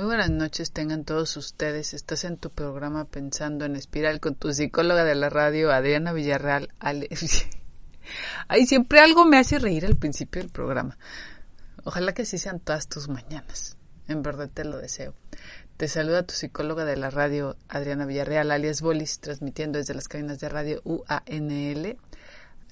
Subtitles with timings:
[0.00, 1.92] Muy buenas noches tengan todos ustedes.
[1.92, 6.72] Estás en tu programa Pensando en Espiral con tu psicóloga de la radio, Adriana Villarreal.
[8.48, 10.96] Ay, siempre algo me hace reír al principio del programa.
[11.84, 13.76] Ojalá que así sean todas tus mañanas.
[14.08, 15.12] En verdad te lo deseo.
[15.76, 20.40] Te saluda tu psicóloga de la radio, Adriana Villarreal, alias Bolis, transmitiendo desde las cabinas
[20.40, 21.98] de radio UANL,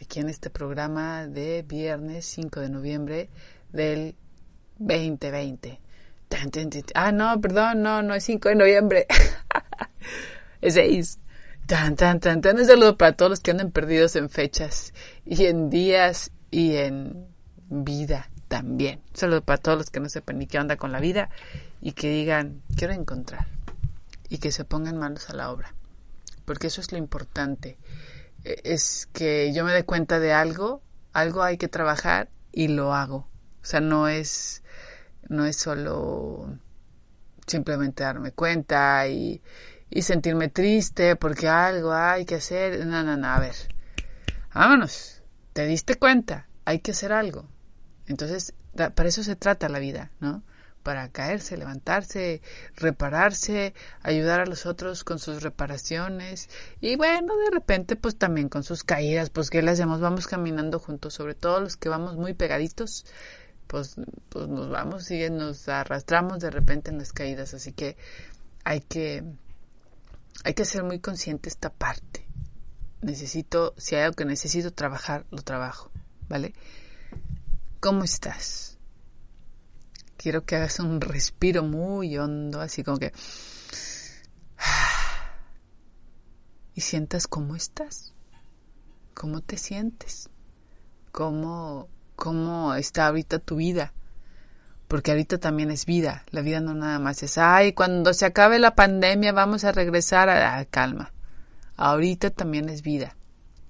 [0.00, 3.28] aquí en este programa de viernes 5 de noviembre
[3.70, 4.14] del
[4.78, 5.78] 2020.
[6.94, 9.06] Ah, no, perdón, no, no es 5 de noviembre.
[10.60, 11.18] es 6.
[11.66, 12.58] Tan, tan, tan, tan.
[12.58, 17.26] Un saludo para todos los que andan perdidos en fechas y en días y en
[17.68, 19.00] vida también.
[19.10, 21.28] Un saludo para todos los que no sepan ni qué onda con la vida
[21.80, 23.46] y que digan, quiero encontrar.
[24.28, 25.74] Y que se pongan manos a la obra.
[26.44, 27.78] Porque eso es lo importante.
[28.44, 32.94] E, es que yo me dé cuenta de algo, algo hay que trabajar y lo
[32.94, 33.28] hago.
[33.62, 34.62] O sea, no es
[35.28, 36.58] no es solo
[37.46, 39.42] simplemente darme cuenta y,
[39.90, 42.86] y sentirme triste porque algo hay que hacer.
[42.86, 43.54] No, no, no, a ver.
[44.54, 45.22] Vámonos.
[45.52, 46.48] Te diste cuenta.
[46.64, 47.46] Hay que hacer algo.
[48.06, 50.42] Entonces, para eso se trata la vida, ¿no?
[50.82, 52.40] Para caerse, levantarse,
[52.76, 56.48] repararse, ayudar a los otros con sus reparaciones
[56.80, 60.00] y bueno, de repente pues también con sus caídas, pues ¿qué le hacemos?
[60.00, 63.04] Vamos caminando juntos, sobre todo los que vamos muy pegaditos,
[63.68, 63.96] pues,
[64.30, 67.54] pues nos vamos y nos arrastramos de repente en las caídas.
[67.54, 67.96] Así que
[68.64, 69.22] hay que,
[70.42, 72.26] hay que ser muy consciente esta parte.
[73.02, 75.92] Necesito, si hay algo que necesito trabajar, lo trabajo,
[76.28, 76.54] ¿vale?
[77.78, 78.78] ¿Cómo estás?
[80.16, 83.12] Quiero que hagas un respiro muy hondo, así como que...
[86.74, 88.14] Y sientas cómo estás,
[89.12, 90.30] cómo te sientes,
[91.10, 93.92] cómo cómo está ahorita tu vida.
[94.88, 96.24] Porque ahorita también es vida.
[96.30, 100.28] La vida no nada más es, ay, cuando se acabe la pandemia vamos a regresar
[100.28, 101.12] a, calma.
[101.76, 103.14] Ahorita también es vida.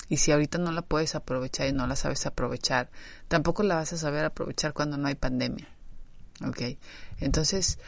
[0.08, 2.88] Y si ahorita no la puedes aprovechar y no la sabes aprovechar,
[3.28, 5.68] tampoco la vas a saber aprovechar cuando no hay pandemia.
[6.46, 6.78] ¿Ok?
[7.18, 7.78] Entonces,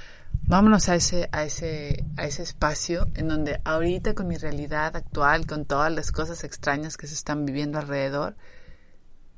[0.43, 5.47] vámonos a ese, a ese, a ese espacio en donde ahorita con mi realidad actual,
[5.47, 8.37] con todas las cosas extrañas que se están viviendo alrededor,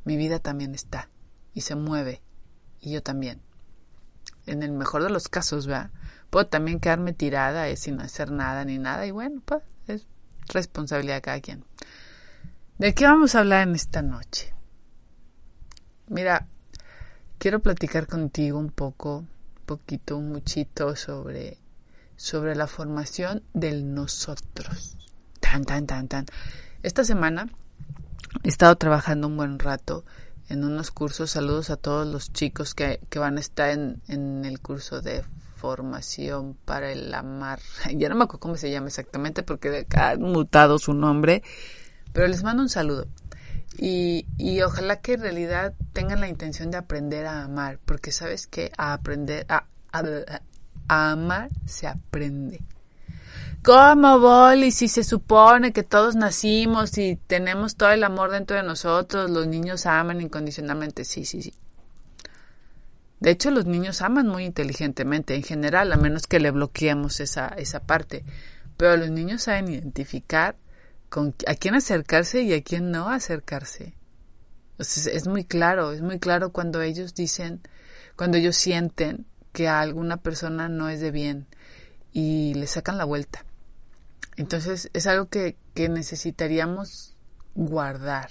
[0.05, 1.09] mi vida también está
[1.55, 2.23] y se mueve
[2.81, 3.41] y yo también.
[4.47, 5.91] En el mejor de los casos, ¿verdad?
[6.31, 10.07] Puedo también quedarme tirada eh, sin hacer nada ni nada y bueno, pues es
[10.49, 11.65] responsabilidad de cada quien.
[12.79, 14.53] ¿De qué vamos a hablar en esta noche?
[16.09, 16.49] Mira,
[17.39, 19.25] quiero platicar contigo un poco,
[19.67, 21.59] poquito, un muchito sobre,
[22.17, 24.97] sobre la formación del nosotros.
[25.39, 26.27] Tan, tan, tan, tan.
[26.83, 27.49] Esta semana
[28.43, 30.05] He estado trabajando un buen rato
[30.49, 31.31] en unos cursos.
[31.31, 35.23] Saludos a todos los chicos que, que van a estar en, en, el curso de
[35.57, 37.61] formación para el amar.
[37.95, 41.43] Ya no me acuerdo cómo se llama exactamente porque ha mutado su nombre,
[42.13, 43.07] pero les mando un saludo.
[43.79, 48.47] Y, y ojalá que en realidad tengan la intención de aprender a amar, porque sabes
[48.47, 52.61] que a aprender, a, a amar se aprende.
[53.65, 54.73] ¿Cómo, Boli?
[54.73, 59.47] Si se supone que todos nacimos y tenemos todo el amor dentro de nosotros, los
[59.47, 61.05] niños aman incondicionalmente.
[61.05, 61.55] Sí, sí, sí.
[63.21, 67.47] De hecho, los niños aman muy inteligentemente en general, a menos que le bloqueemos esa,
[67.51, 68.25] esa parte.
[68.77, 70.57] Pero los niños saben identificar
[71.09, 73.95] con, a quién acercarse y a quién no acercarse.
[74.79, 77.61] es muy claro, es muy claro cuando ellos dicen,
[78.17, 81.47] cuando ellos sienten que a alguna persona no es de bien
[82.13, 83.45] y le sacan la vuelta.
[84.37, 87.17] Entonces es algo que, que necesitaríamos
[87.55, 88.31] guardar,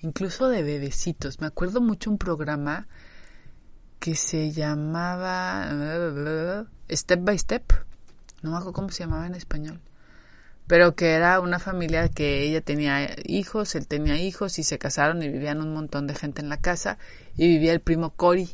[0.00, 1.40] incluso de bebecitos.
[1.40, 2.86] Me acuerdo mucho un programa
[3.98, 7.72] que se llamaba Step by Step,
[8.42, 9.80] no me acuerdo cómo se llamaba en español,
[10.66, 15.22] pero que era una familia que ella tenía hijos, él tenía hijos y se casaron
[15.22, 16.96] y vivían un montón de gente en la casa
[17.36, 18.48] y vivía el primo Cory.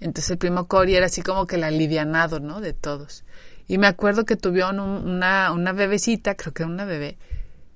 [0.00, 2.60] Entonces el primo Cory era así como que el alivianado, ¿no?
[2.60, 3.24] De todos.
[3.68, 7.18] Y me acuerdo que tuvieron una, una bebecita, creo que era una bebé,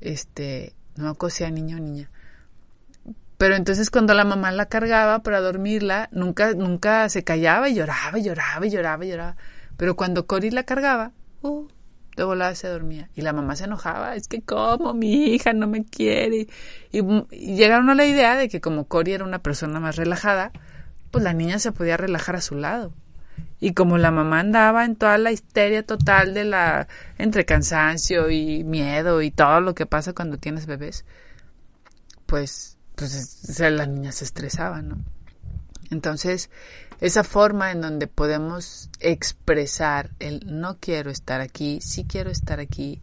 [0.01, 2.11] este, no me niño o niña.
[3.37, 8.19] Pero entonces cuando la mamá la cargaba para dormirla, nunca, nunca se callaba y lloraba
[8.19, 9.37] lloraba lloraba lloraba.
[9.77, 11.13] Pero cuando Cory la cargaba,
[11.43, 11.67] uh,
[12.17, 13.11] de volada se dormía.
[13.15, 16.47] Y la mamá se enojaba, es que como mi hija no me quiere.
[16.93, 20.53] Y, y, llegaron a la idea de que como Cory era una persona más relajada,
[21.11, 22.95] pues la niña se podía relajar a su lado.
[23.61, 28.65] Y como la mamá andaba en toda la histeria total de la entre cansancio y
[28.65, 31.05] miedo y todo lo que pasa cuando tienes bebés,
[32.27, 34.97] pues, pues la niña se estresaba, ¿no?
[35.91, 36.51] Entonces,
[37.01, 43.03] esa forma en donde podemos expresar el no quiero estar aquí, sí quiero estar aquí,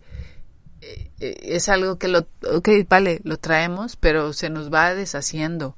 [0.82, 5.76] eh, eh, es algo que lo, ok, vale, lo traemos, pero se nos va deshaciendo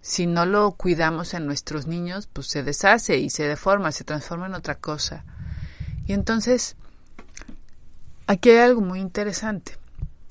[0.00, 4.46] si no lo cuidamos en nuestros niños, pues se deshace y se deforma, se transforma
[4.46, 5.24] en otra cosa.
[6.06, 6.76] Y entonces,
[8.26, 9.76] aquí hay algo muy interesante.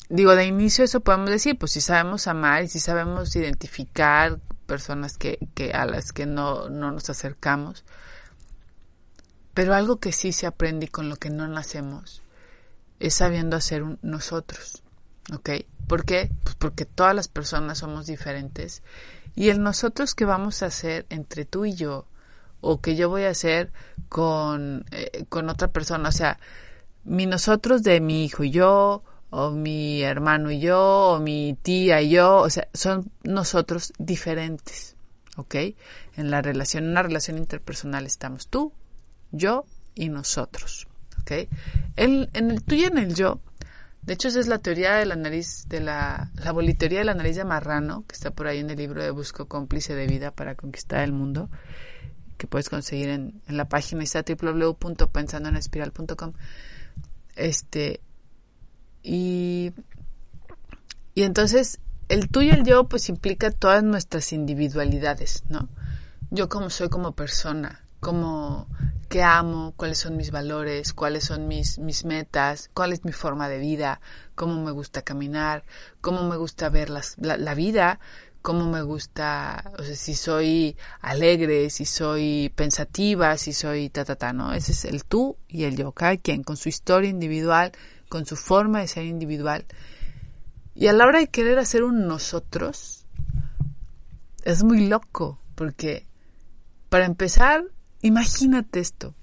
[0.10, 5.18] Digo, de inicio eso podemos decir, pues si sabemos amar y si sabemos identificar personas
[5.18, 7.86] que, que a las que no, no nos acercamos,
[9.54, 12.24] pero algo que sí se aprende y con lo que no nacemos
[13.00, 14.84] es sabiendo hacer nosotros,
[15.34, 15.50] ¿ok?
[15.88, 16.32] ¿Por qué?
[16.44, 18.84] Pues porque todas las personas somos diferentes
[19.40, 22.06] y el nosotros que vamos a hacer entre tú y yo,
[22.60, 23.72] o que yo voy a hacer
[24.10, 26.42] con, eh, con otra persona, o sea,
[27.06, 32.02] mi nosotros de mi hijo y yo, o mi hermano y yo, o mi tía
[32.02, 34.98] y yo, o sea, son nosotros diferentes,
[35.38, 35.56] ¿ok?
[36.18, 38.74] En la relación, en una relación interpersonal estamos tú,
[39.32, 39.64] yo
[39.96, 40.86] y nosotros,
[41.22, 41.48] ¿ok?
[41.96, 43.40] En, en el tú y en el yo
[44.02, 47.14] de hecho, esa es la teoría de la nariz, de la, la bolitería de la
[47.14, 50.32] nariz de marrano, que está por ahí en el libro de Busco cómplice de vida
[50.32, 51.50] para conquistar el mundo,
[52.38, 56.34] que puedes conseguir en, en la página está www.pensandoenespiral.com.
[57.36, 58.00] Este,
[59.04, 59.74] y,
[61.14, 65.70] y entonces el tú y el yo pues implica todas nuestras individualidades, ¿no?
[66.32, 68.68] Yo como soy como persona, como
[69.10, 73.50] qué amo, cuáles son mis valores, cuáles son mis, mis metas, cuál es mi forma
[73.50, 74.02] de vida,
[74.36, 75.64] cómo me gusta caminar,
[76.00, 78.00] cómo me gusta ver las, la, la, vida,
[78.44, 84.16] cómo me gusta, o sea, si soy alegre, si soy pensativa, si soy ta, ta,
[84.16, 84.54] ta, ¿no?
[84.54, 87.72] Ese es el tú y el yo, cada quien con su historia individual,
[88.10, 89.66] con su forma de ser individual.
[90.76, 93.06] Y a la hora de querer hacer un nosotros,
[94.44, 96.06] es muy loco, porque
[96.90, 97.66] para empezar,
[98.02, 99.14] Imagínate esto.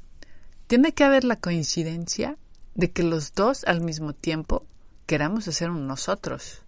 [0.66, 2.36] Tiene que haber la coincidencia
[2.74, 4.66] de que los dos al mismo tiempo
[5.06, 6.62] queramos hacer un nosotros.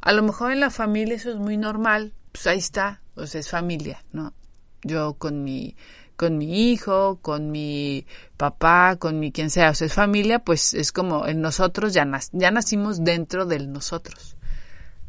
[0.00, 3.40] A lo mejor en la familia eso es muy normal, pues ahí está, o sea,
[3.40, 4.34] es familia, ¿no?
[4.82, 5.74] Yo con mi
[6.16, 8.06] con mi hijo, con mi
[8.36, 12.08] papá, con mi quien sea, o sea, es familia, pues es como en nosotros ya,
[12.32, 14.36] ya nacimos dentro del nosotros.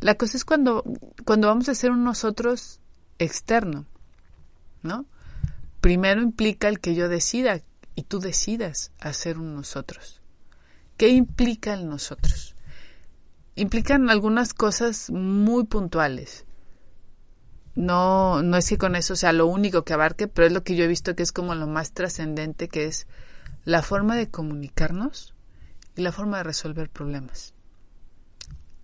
[0.02, 0.84] La cosa es cuando,
[1.26, 2.82] cuando vamos a hacer un nosotros
[3.20, 3.86] externo,
[4.84, 5.06] ¿no?
[5.88, 7.62] Primero implica el que yo decida
[7.96, 10.22] y tú decidas hacer un nosotros.
[10.98, 12.58] ¿Qué implica el nosotros?
[13.56, 16.44] Implican algunas cosas muy puntuales.
[17.76, 20.76] No, no es que con eso sea lo único que abarque, pero es lo que
[20.76, 23.08] yo he visto que es como lo más trascendente, que es
[23.64, 25.36] la forma de comunicarnos
[25.96, 27.54] y la forma de resolver problemas.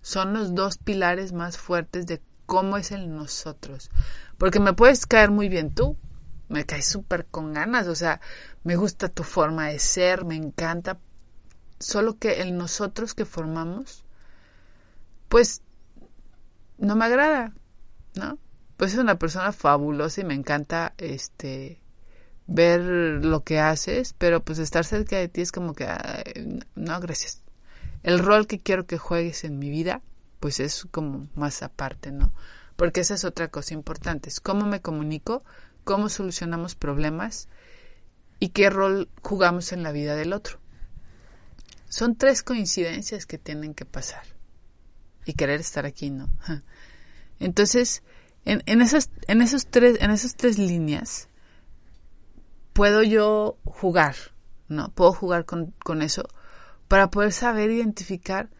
[0.00, 3.90] Son los dos pilares más fuertes de cómo es el nosotros.
[4.38, 5.98] Porque me puedes caer muy bien tú,
[6.48, 8.20] me caes súper con ganas, o sea,
[8.62, 10.98] me gusta tu forma de ser, me encanta,
[11.78, 14.04] solo que el nosotros que formamos,
[15.28, 15.62] pues
[16.78, 17.52] no me agrada,
[18.14, 18.38] ¿no?
[18.76, 21.80] Pues es una persona fabulosa y me encanta este
[22.46, 25.86] ver lo que haces, pero pues estar cerca de ti es como que
[26.74, 27.42] no, gracias.
[28.02, 30.02] El rol que quiero que juegues en mi vida,
[30.40, 32.32] pues es como más aparte, ¿no?
[32.76, 35.42] Porque esa es otra cosa importante, es cómo me comunico
[35.84, 37.48] cómo solucionamos problemas
[38.40, 40.58] y qué rol jugamos en la vida del otro.
[41.88, 44.24] Son tres coincidencias que tienen que pasar
[45.24, 46.28] y querer estar aquí, ¿no?
[47.38, 48.02] Entonces,
[48.44, 51.28] en, en, esas, en, esos tres, en esas tres líneas
[52.72, 54.16] puedo yo jugar,
[54.68, 54.90] ¿no?
[54.90, 56.28] Puedo jugar con, con eso
[56.88, 58.50] para poder saber identificar,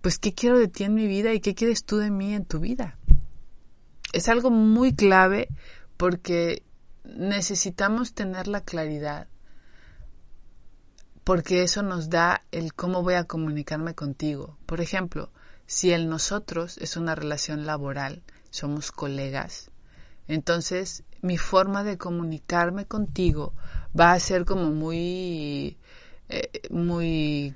[0.00, 2.44] pues, qué quiero de ti en mi vida y qué quieres tú de mí en
[2.44, 2.98] tu vida.
[4.12, 5.48] Es algo muy clave
[5.96, 6.62] porque
[7.08, 9.28] necesitamos tener la claridad
[11.28, 14.56] porque eso nos da el cómo voy a comunicarme contigo.
[14.64, 15.30] Por ejemplo,
[15.66, 19.70] si el nosotros es una relación laboral, somos colegas,
[20.26, 23.52] entonces mi forma de comunicarme contigo
[23.98, 25.76] va a ser como muy,
[26.30, 27.54] eh, muy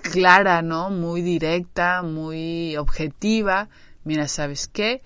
[0.00, 0.88] clara, ¿no?
[0.88, 3.68] Muy directa, muy objetiva.
[4.02, 5.02] Mira, ¿sabes qué?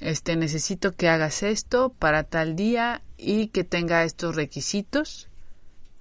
[0.00, 5.28] Este, necesito que hagas esto para tal día y que tenga estos requisitos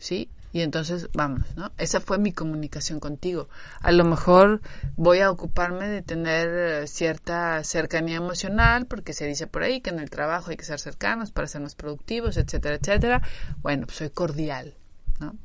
[0.03, 0.29] ¿sí?
[0.51, 1.71] Y entonces vamos, ¿no?
[1.77, 3.47] Esa fue mi comunicación contigo.
[3.79, 4.61] A lo mejor
[4.97, 9.89] voy a ocuparme de tener eh, cierta cercanía emocional, porque se dice por ahí que
[9.89, 13.21] en el trabajo hay que ser cercanos para ser más productivos, etcétera, etcétera.
[13.63, 14.75] Bueno, pues soy cordial,
[15.19, 15.35] ¿no?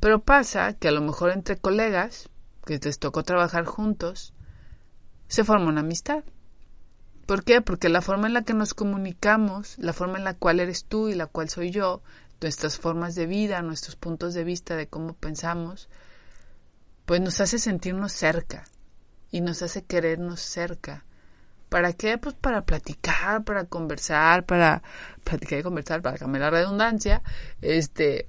[0.00, 2.28] Pero pasa que a lo mejor entre colegas,
[2.66, 4.34] que les tocó trabajar juntos,
[5.28, 6.24] se forma una amistad.
[7.32, 7.62] ¿Por qué?
[7.62, 11.08] Porque la forma en la que nos comunicamos, la forma en la cual eres tú
[11.08, 12.02] y la cual soy yo,
[12.42, 15.88] nuestras formas de vida, nuestros puntos de vista de cómo pensamos,
[17.06, 18.64] pues nos hace sentirnos cerca
[19.30, 21.06] y nos hace querernos cerca.
[21.70, 22.18] ¿Para qué?
[22.18, 24.82] Pues para platicar, para conversar, para
[25.24, 27.22] platicar y conversar, para cambiar la redundancia,
[27.62, 28.28] este,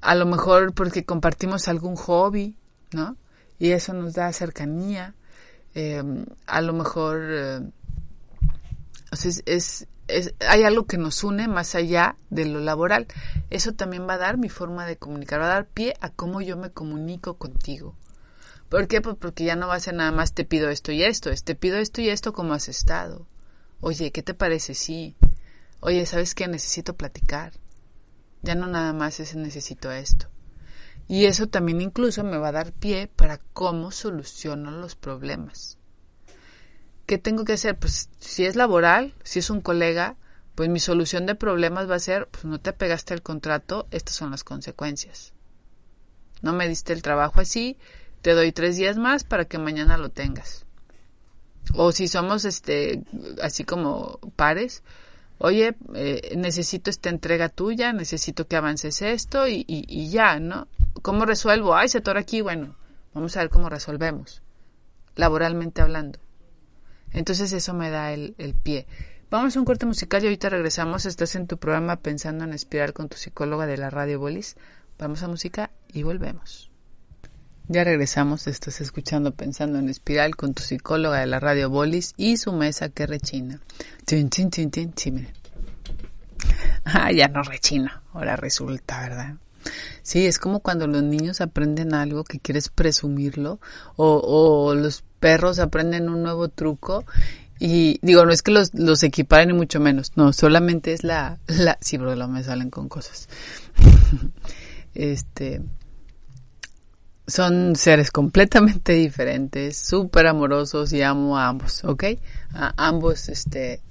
[0.00, 2.56] a lo mejor porque compartimos algún hobby,
[2.92, 3.18] ¿no?
[3.58, 5.14] Y eso nos da cercanía.
[5.74, 6.02] Eh,
[6.46, 7.60] a lo mejor eh,
[9.12, 13.06] o sea, es, es, hay algo que nos une más allá de lo laboral.
[13.50, 16.40] Eso también va a dar mi forma de comunicar, va a dar pie a cómo
[16.40, 17.96] yo me comunico contigo.
[18.68, 19.00] ¿Por qué?
[19.00, 21.42] Pues porque ya no va a ser nada más te pido esto y esto, es
[21.42, 23.26] te pido esto y esto como has estado.
[23.80, 24.74] Oye, ¿qué te parece?
[24.74, 25.16] Sí.
[25.80, 26.46] Oye, ¿sabes qué?
[26.46, 27.52] Necesito platicar.
[28.42, 30.28] Ya no nada más es necesito esto.
[31.08, 35.79] Y eso también incluso me va a dar pie para cómo soluciono los problemas.
[37.10, 37.76] ¿Qué tengo que hacer?
[37.76, 40.14] Pues si es laboral, si es un colega,
[40.54, 44.14] pues mi solución de problemas va a ser, pues no te pegaste el contrato, estas
[44.14, 45.32] son las consecuencias.
[46.40, 47.76] No me diste el trabajo así,
[48.22, 50.66] te doy tres días más para que mañana lo tengas.
[51.74, 53.02] O si somos este
[53.42, 54.84] así como pares,
[55.38, 60.68] oye, eh, necesito esta entrega tuya, necesito que avances esto y, ya, ¿no?
[61.02, 61.74] ¿Cómo resuelvo?
[61.74, 62.76] Ay, se atora aquí, bueno,
[63.14, 64.42] vamos a ver cómo resolvemos,
[65.16, 66.20] laboralmente hablando.
[67.12, 68.86] Entonces eso me da el, el pie.
[69.30, 71.06] Vamos a un corte musical y ahorita regresamos.
[71.06, 74.56] Estás en tu programa Pensando en Espiral con tu psicóloga de la Radio Bolis.
[74.98, 76.70] Vamos a música y volvemos.
[77.68, 82.36] Ya regresamos, estás escuchando Pensando en Espiral con tu psicóloga de la Radio Bolis y
[82.36, 83.60] su mesa que rechina.
[84.04, 85.32] Tin, tin, tin, sí, miren.
[86.84, 89.36] Ah, ya no rechina, ahora resulta, ¿verdad?
[90.02, 93.60] Sí, es como cuando los niños aprenden algo que quieres presumirlo
[93.94, 97.04] o, o los perros aprenden un nuevo truco
[97.58, 101.38] y digo, no es que los, los equiparen ni mucho menos, no, solamente es la,
[101.46, 103.28] la, sí, pero no me salen con cosas.
[104.94, 105.60] este,
[107.26, 112.04] son seres completamente diferentes, súper amorosos y amo a ambos, ¿ok?
[112.54, 113.82] A ambos, este,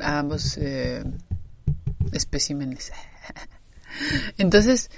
[0.00, 1.04] a ambos eh,
[2.12, 2.92] especímenes.
[4.38, 4.90] Entonces,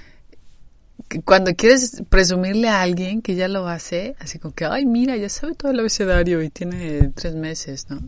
[1.23, 5.29] cuando quieres presumirle a alguien que ya lo hace, así como que, ay, mira, ya
[5.29, 8.01] sabe todo el abecedario y tiene tres meses, ¿no?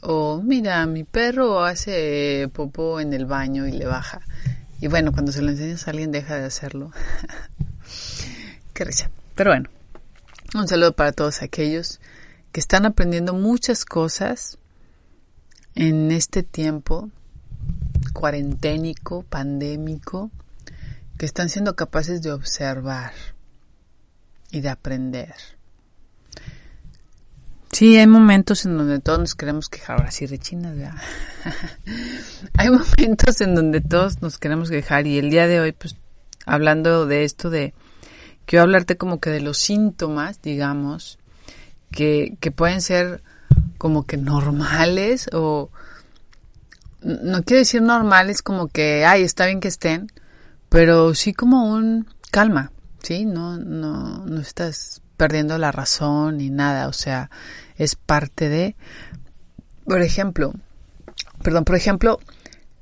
[0.00, 4.20] O, mira, mi perro hace popo en el baño y le baja.
[4.80, 6.92] Y bueno, cuando se lo enseñas a alguien deja de hacerlo.
[8.74, 9.10] Qué risa.
[9.34, 9.68] Pero bueno,
[10.54, 12.00] un saludo para todos aquellos
[12.52, 14.58] que están aprendiendo muchas cosas
[15.74, 17.10] en este tiempo
[18.12, 20.30] cuarenténico, pandémico,
[21.18, 23.12] que están siendo capaces de observar
[24.50, 25.34] y de aprender.
[27.72, 30.74] Sí, hay momentos en donde todos nos queremos quejar, ahora sí, rechinas,
[32.56, 35.96] hay momentos en donde todos nos queremos quejar y el día de hoy, pues,
[36.46, 37.74] hablando de esto de,
[38.46, 41.18] quiero hablarte como que de los síntomas, digamos,
[41.90, 43.22] que, que pueden ser
[43.76, 45.70] como que normales o,
[47.02, 50.10] no quiero decir normales como que, ay, está bien que estén,
[50.68, 52.72] pero sí como un calma,
[53.02, 53.24] ¿sí?
[53.24, 57.30] No, no, no estás perdiendo la razón ni nada, o sea,
[57.76, 58.76] es parte de,
[59.84, 60.54] por ejemplo,
[61.42, 62.20] perdón, por ejemplo,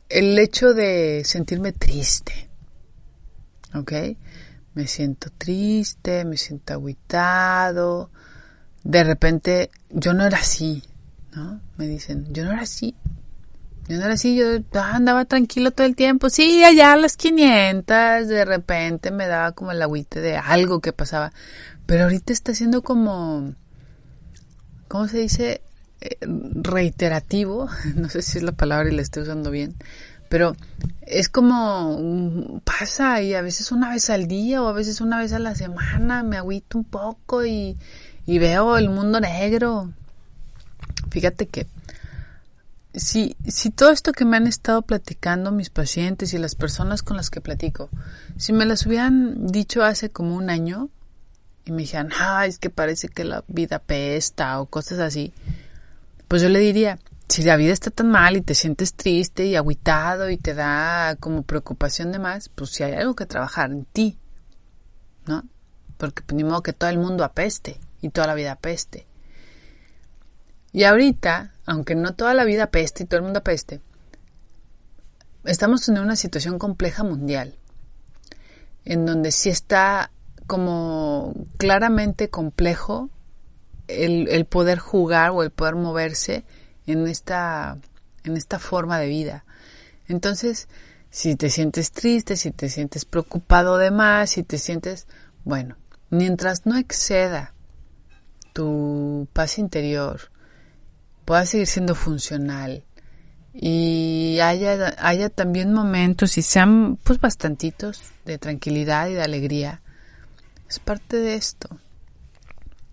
[0.08, 2.48] el hecho de sentirme triste,
[3.74, 3.92] ¿ok?
[4.74, 8.10] Me siento triste, me siento aguitado,
[8.84, 10.82] de repente yo no era así,
[11.34, 11.60] ¿no?
[11.76, 12.94] Me dicen, yo no era así,
[13.88, 14.46] no era así, yo
[14.80, 16.28] andaba tranquilo todo el tiempo.
[16.28, 20.92] Sí, allá a las 500, de repente me daba como el agüite de algo que
[20.92, 21.32] pasaba.
[21.86, 23.54] Pero ahorita está siendo como,
[24.88, 25.62] ¿cómo se dice?
[26.00, 27.68] Eh, reiterativo.
[27.94, 29.76] No sé si es la palabra y la estoy usando bien.
[30.28, 30.56] Pero
[31.02, 35.32] es como pasa y a veces una vez al día o a veces una vez
[35.32, 37.76] a la semana me agüito un poco y,
[38.26, 39.92] y veo el mundo negro.
[41.10, 41.68] Fíjate que
[42.96, 47.16] si, si todo esto que me han estado platicando mis pacientes y las personas con
[47.16, 47.90] las que platico,
[48.38, 50.88] si me las hubieran dicho hace como un año
[51.66, 55.32] y me dijeran, ah, es que parece que la vida pesta o cosas así,
[56.26, 56.98] pues yo le diría,
[57.28, 61.16] si la vida está tan mal y te sientes triste y aguitado y te da
[61.16, 64.18] como preocupación de más, pues si hay algo que trabajar en ti,
[65.26, 65.44] ¿no?
[65.98, 69.06] Porque pues, ni modo que todo el mundo apeste y toda la vida apeste.
[70.72, 73.80] Y ahorita, aunque no toda la vida apeste y todo el mundo apeste,
[75.44, 77.56] estamos en una situación compleja mundial,
[78.85, 80.11] en donde sí está
[80.46, 83.11] como claramente complejo
[83.88, 86.44] el, el poder jugar o el poder moverse
[86.87, 87.78] en esta,
[88.25, 89.44] en esta forma de vida.
[90.08, 90.68] Entonces,
[91.11, 95.06] si te sientes triste, si te sientes preocupado de más, si te sientes,
[95.44, 95.76] bueno,
[96.11, 97.54] mientras no exceda
[98.52, 100.30] tu paz interior,
[101.26, 102.85] pueda seguir siendo funcional
[103.52, 109.83] y haya, haya también momentos y sean pues bastantitos de tranquilidad y de alegría,
[110.66, 111.68] es parte de esto.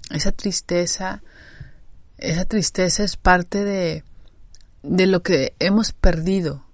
[0.10, 1.22] Esa tristeza
[2.24, 4.04] esa tristeza es parte de,
[4.82, 6.66] de lo que hemos perdido.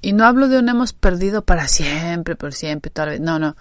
[0.00, 3.20] Y no hablo de un hemos perdido para siempre, por siempre, toda vez.
[3.20, 3.56] No, no.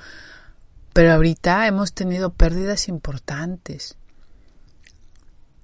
[0.93, 3.97] Pero ahorita hemos tenido pérdidas importantes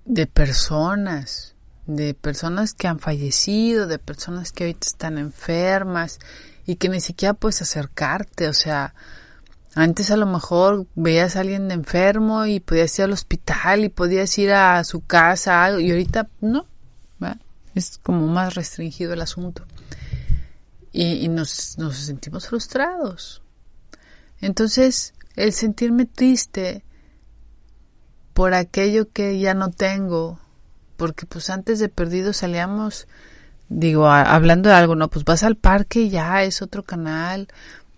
[0.05, 1.52] de personas,
[1.85, 6.19] de personas que han fallecido, de personas que ahorita están enfermas
[6.65, 8.47] y que ni siquiera puedes acercarte.
[8.47, 8.93] O sea,
[9.75, 14.37] antes a lo mejor veías a alguien enfermo y podías ir al hospital y podías
[14.37, 16.67] ir a su casa y ahorita no,
[17.75, 19.65] es como más restringido el asunto.
[20.91, 23.41] Y, nos, nos sentimos frustrados.
[24.41, 26.83] Entonces, el sentirme triste
[28.35, 30.39] por aquello que ya no tengo,
[30.97, 33.07] porque pues antes de perdido salíamos,
[33.69, 37.47] digo, hablando de algo, no, pues vas al parque y ya es otro canal,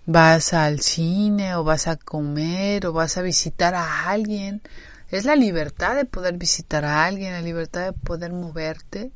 [0.06, 4.62] vas al cine o vas a comer o vas a visitar a alguien.
[5.10, 9.12] Es la libertad de poder visitar a alguien, la libertad de poder moverte.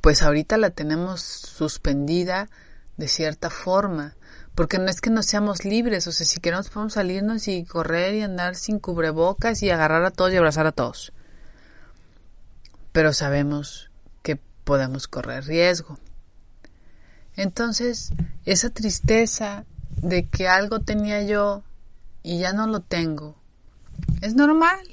[0.00, 2.48] Pues ahorita la tenemos suspendida
[2.96, 4.14] de cierta forma,
[4.54, 8.14] porque no es que no seamos libres, o sea, si queremos podemos salirnos y correr
[8.14, 11.12] y andar sin cubrebocas y agarrar a todos y abrazar a todos.
[12.92, 13.90] Pero sabemos
[14.22, 15.98] que podemos correr riesgo.
[17.36, 18.10] Entonces,
[18.44, 19.64] esa tristeza
[19.96, 21.64] de que algo tenía yo
[22.22, 23.36] y ya no lo tengo,
[24.20, 24.86] es normal.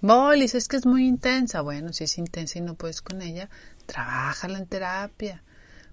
[0.00, 1.60] Bolis, es que es muy intensa.
[1.60, 3.50] Bueno, si es intensa y no puedes con ella,
[3.86, 5.42] trabájala en terapia,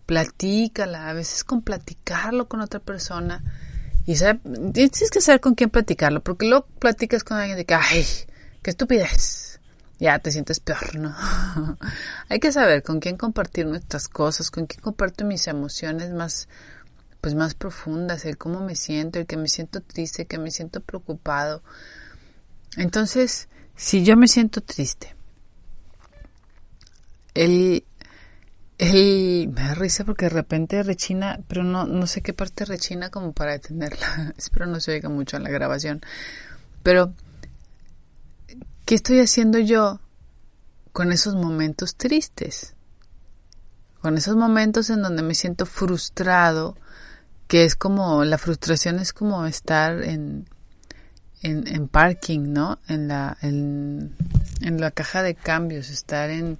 [0.05, 1.09] platícala.
[1.09, 3.43] A veces con platicarlo con otra persona.
[4.05, 8.05] Y tienes que saber con quién platicarlo, porque luego platicas con alguien de que, ay,
[8.61, 9.42] qué estupidez
[10.03, 11.15] ya te sientes peor, ¿no?
[12.29, 16.49] Hay que saber con quién compartir nuestras cosas, con quién comparto mis emociones más,
[17.21, 20.51] pues más profundas, el cómo me siento, el que me siento triste, el que me
[20.51, 21.63] siento preocupado.
[22.75, 25.15] Entonces, si yo me siento triste,
[27.33, 27.85] él,
[28.79, 33.09] él me da risa porque de repente rechina, pero no, no sé qué parte rechina
[33.09, 34.33] como para detenerla.
[34.37, 36.01] Espero no se oiga mucho en la grabación.
[36.83, 37.13] Pero
[38.93, 39.99] ¿Qué estoy haciendo yo
[40.91, 42.75] con esos momentos tristes?
[43.99, 46.77] Con esos momentos en donde me siento frustrado,
[47.47, 50.47] que es como, la frustración es como estar en,
[51.41, 52.77] en, parking, ¿no?
[52.87, 54.15] En la, en,
[54.61, 56.59] en la caja de cambios, estar en,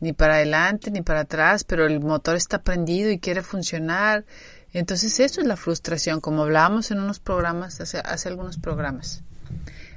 [0.00, 4.24] ni para adelante ni para atrás, pero el motor está prendido y quiere funcionar.
[4.72, 9.22] Entonces eso es la frustración, como hablábamos en unos programas, hace, hace algunos programas.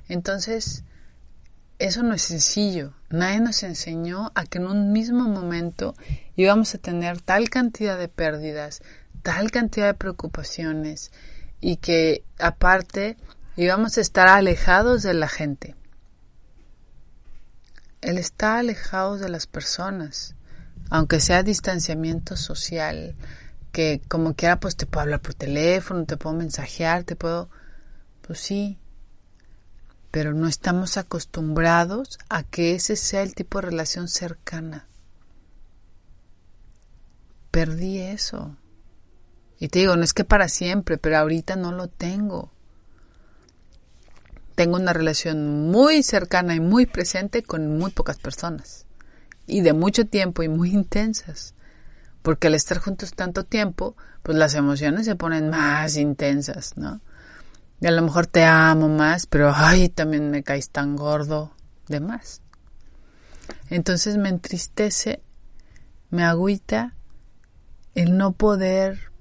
[0.09, 0.83] Entonces,
[1.81, 2.93] eso no es sencillo.
[3.09, 5.95] Nadie nos enseñó a que en un mismo momento
[6.35, 8.83] íbamos a tener tal cantidad de pérdidas,
[9.23, 11.11] tal cantidad de preocupaciones
[11.59, 13.17] y que aparte
[13.55, 15.75] íbamos a estar alejados de la gente.
[18.01, 20.35] Él está alejado de las personas,
[20.91, 23.15] aunque sea distanciamiento social,
[23.71, 27.49] que como quiera pues te puedo hablar por teléfono, te puedo mensajear, te puedo...
[28.21, 28.77] Pues sí,
[30.11, 34.87] pero no estamos acostumbrados a que ese sea el tipo de relación cercana.
[37.49, 38.57] Perdí eso.
[39.57, 42.51] Y te digo, no es que para siempre, pero ahorita no lo tengo.
[44.55, 48.85] Tengo una relación muy cercana y muy presente con muy pocas personas.
[49.47, 51.55] Y de mucho tiempo y muy intensas.
[52.21, 57.01] Porque al estar juntos tanto tiempo, pues las emociones se ponen más intensas, ¿no?
[57.81, 61.51] Y a lo mejor te amo más, pero ay, también me caes tan gordo
[61.87, 62.41] de más.
[63.69, 65.21] Entonces me entristece,
[66.11, 66.93] me agüita
[67.95, 69.11] el no poder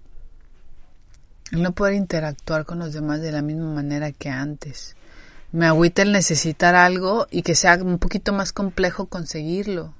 [1.53, 4.95] el no poder interactuar con los demás de la misma manera que antes.
[5.51, 9.95] Me agüita el necesitar algo y que sea un poquito más complejo conseguirlo.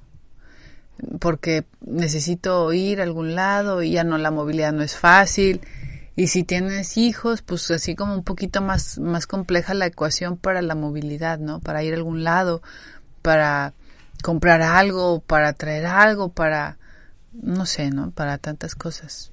[1.19, 5.61] porque necesito ir a algún lado y ya no la movilidad no es fácil.
[6.15, 10.61] Y si tienes hijos, pues así como un poquito más, más compleja la ecuación para
[10.61, 11.59] la movilidad, ¿no?
[11.59, 12.61] Para ir a algún lado,
[13.21, 13.73] para
[14.21, 16.77] comprar algo, para traer algo, para,
[17.33, 18.11] no sé, ¿no?
[18.11, 19.31] Para tantas cosas.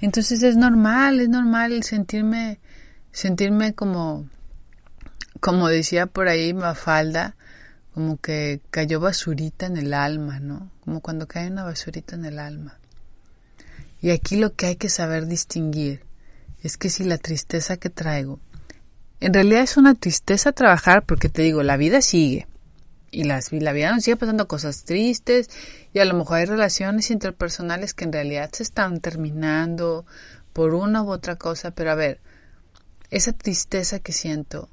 [0.00, 2.58] Entonces es normal, es normal sentirme,
[3.12, 4.28] sentirme como,
[5.38, 7.36] como decía por ahí Mafalda,
[7.94, 10.70] como que cayó basurita en el alma, ¿no?
[10.80, 12.79] Como cuando cae una basurita en el alma.
[14.00, 16.04] Y aquí lo que hay que saber distinguir
[16.62, 18.40] es que si la tristeza que traigo,
[19.20, 22.46] en realidad es una tristeza trabajar porque te digo, la vida sigue.
[23.10, 25.50] Y las, la vida nos sigue pasando cosas tristes
[25.92, 30.06] y a lo mejor hay relaciones interpersonales que en realidad se están terminando
[30.52, 32.20] por una u otra cosa, pero a ver,
[33.10, 34.68] esa tristeza que siento,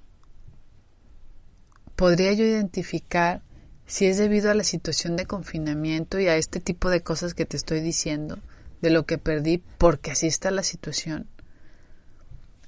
[1.96, 3.42] podría yo identificar
[3.88, 7.46] si es debido a la situación de confinamiento y a este tipo de cosas que
[7.46, 8.38] te estoy diciendo,
[8.82, 11.28] de lo que perdí porque así está la situación.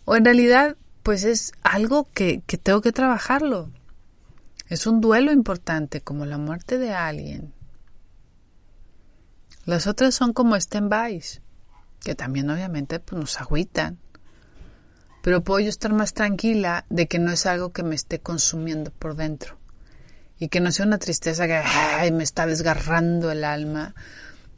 [0.05, 3.69] O en realidad, pues es algo que, que tengo que trabajarlo.
[4.67, 7.53] Es un duelo importante, como la muerte de alguien.
[9.65, 11.41] Las otras son como stand-bys,
[12.03, 13.99] que también obviamente pues, nos agüitan
[15.21, 18.91] pero puedo yo estar más tranquila de que no es algo que me esté consumiendo
[18.91, 19.57] por dentro
[20.39, 23.93] y que no sea una tristeza que me está desgarrando el alma,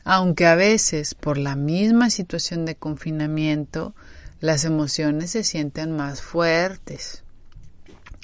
[0.04, 3.96] aunque a veces por la misma situación de confinamiento
[4.40, 7.24] las emociones se sienten más fuertes.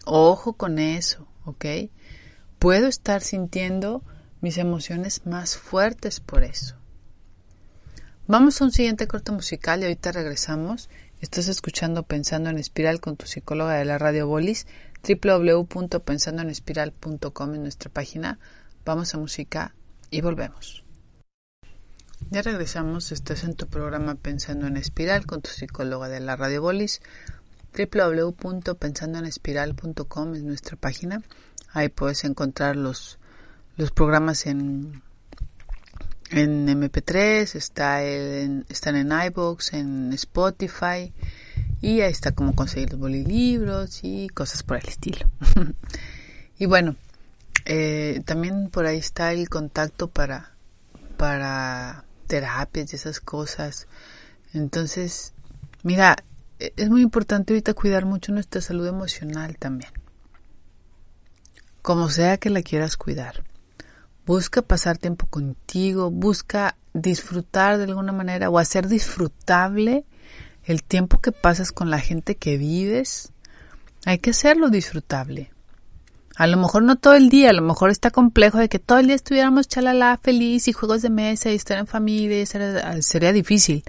[0.05, 1.65] Ojo con eso, ¿ok?
[2.59, 4.03] Puedo estar sintiendo
[4.41, 6.75] mis emociones más fuertes por eso.
[8.27, 13.17] Vamos a un siguiente corto musical y ahorita regresamos Estás escuchando Pensando en Espiral con
[13.17, 14.67] tu psicóloga de la radio Bolis,
[15.03, 18.37] www.pensandoenespiral.com en nuestra página.
[18.85, 19.73] Vamos a música
[20.11, 20.86] y volvemos.
[22.29, 26.61] Ya regresamos, estás en tu programa Pensando en Espiral con tu psicóloga de la radio
[26.61, 27.01] Bolis,
[27.77, 31.23] www.pensandoenespiral.com es nuestra página.
[31.71, 33.17] Ahí puedes encontrar los,
[33.77, 35.01] los programas en
[36.31, 41.13] en MP3, está en, están en iBox, en Spotify
[41.81, 45.29] y ahí está cómo conseguir los bolilibros y cosas por el estilo.
[46.59, 46.95] y bueno,
[47.65, 50.51] eh, también por ahí está el contacto para,
[51.17, 53.87] para terapias y esas cosas.
[54.53, 55.33] Entonces,
[55.83, 56.17] mira,
[56.59, 59.91] e, es muy importante ahorita cuidar mucho nuestra salud emocional también.
[61.81, 63.43] Como sea que la quieras cuidar.
[64.25, 70.05] Busca pasar tiempo contigo, busca disfrutar de alguna manera o hacer disfrutable
[70.65, 73.31] el tiempo que pasas con la gente que vives.
[74.05, 75.51] Hay que hacerlo disfrutable.
[76.37, 78.99] A lo mejor no todo el día, a lo mejor está complejo de que todo
[78.99, 83.33] el día estuviéramos chalala, feliz y juegos de mesa y estar en familia, sería, sería
[83.33, 83.83] difícil.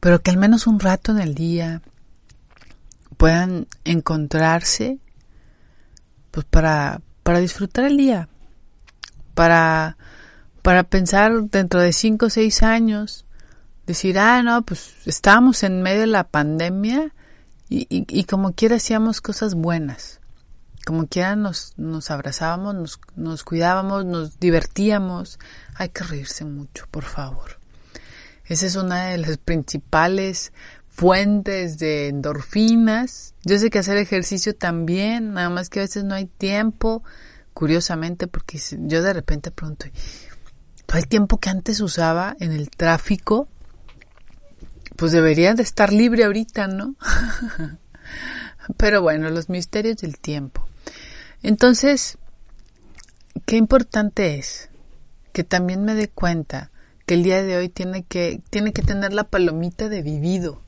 [0.00, 1.82] Pero que al menos un rato en el día
[3.18, 4.98] puedan encontrarse
[6.30, 8.28] pues para, para disfrutar el día,
[9.34, 9.98] para,
[10.62, 13.26] para pensar dentro de cinco o seis años,
[13.86, 17.12] decir, ah, no, pues estábamos en medio de la pandemia
[17.68, 20.19] y, y, como quiera hacíamos cosas buenas,
[20.84, 25.38] como quiera nos, nos abrazábamos, nos, nos cuidábamos, nos divertíamos,
[25.74, 27.58] hay que reírse mucho, por favor.
[28.44, 30.52] Esa es una de las principales
[30.88, 33.34] fuentes de endorfinas.
[33.44, 37.04] Yo sé que hacer ejercicio también, nada más que a veces no hay tiempo,
[37.54, 39.86] curiosamente, porque yo de repente pregunto,
[40.86, 43.48] todo el tiempo que antes usaba en el tráfico,
[44.96, 46.96] pues debería de estar libre ahorita, ¿no?
[48.76, 50.66] Pero bueno, los misterios del tiempo.
[51.42, 52.18] Entonces,
[53.46, 54.70] qué importante es
[55.32, 56.70] que también me dé cuenta
[57.06, 60.62] que el día de hoy tiene que, tiene que tener la palomita de vivido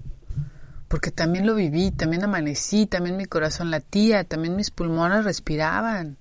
[0.93, 6.19] porque también lo viví, también amanecí, también mi corazón latía, también mis pulmones respiraban.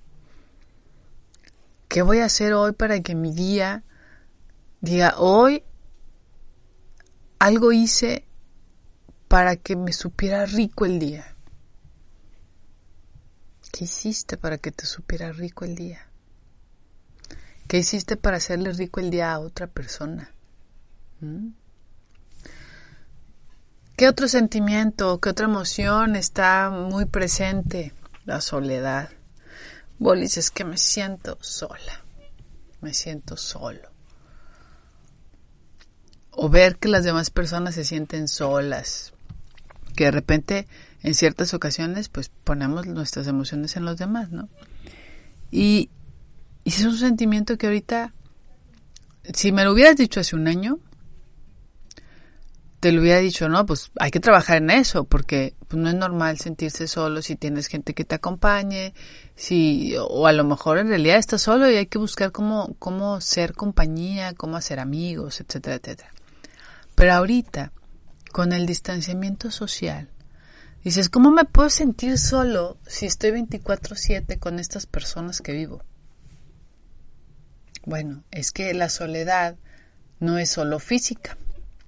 [1.88, 3.82] ¿Qué voy a hacer hoy para que mi día
[4.80, 5.62] diga, hoy
[7.38, 8.24] algo hice
[9.28, 11.31] para que me supiera rico el día?
[13.82, 16.06] ¿Qué hiciste para que te supiera rico el día?
[17.66, 20.30] ¿Qué hiciste para hacerle rico el día a otra persona?
[21.18, 21.48] ¿Mm?
[23.96, 27.92] ¿Qué otro sentimiento, qué otra emoción está muy presente?
[28.24, 29.10] La soledad.
[29.98, 32.04] Bolis, es que me siento sola,
[32.82, 33.90] me siento solo.
[36.30, 39.12] O ver que las demás personas se sienten solas,
[39.96, 40.68] que de repente
[41.02, 44.48] en ciertas ocasiones pues ponemos nuestras emociones en los demás, ¿no?
[45.50, 45.90] Y,
[46.64, 48.12] Y es un sentimiento que ahorita,
[49.34, 50.78] si me lo hubieras dicho hace un año,
[52.78, 55.94] te lo hubiera dicho, no, pues hay que trabajar en eso, porque pues, no es
[55.94, 58.92] normal sentirse solo si tienes gente que te acompañe,
[59.36, 63.20] si, o a lo mejor en realidad estás solo y hay que buscar cómo, cómo
[63.20, 66.10] ser compañía, cómo hacer amigos, etcétera, etcétera.
[66.94, 67.72] Pero ahorita,
[68.32, 70.08] con el distanciamiento social,
[70.84, 75.82] dices, ¿cómo me puedo sentir solo si estoy 24/7 con estas personas que vivo?
[77.84, 79.56] Bueno, es que la soledad
[80.20, 81.36] no es solo física